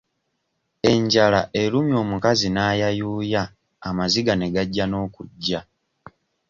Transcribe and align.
Enjala 0.91 1.41
erumye 1.61 1.95
omukazi 2.03 2.47
n'ayayuuya 2.51 3.43
amaziga 3.87 4.33
ne 4.35 4.47
gajja 4.55 4.85
n'okujja. 4.87 5.59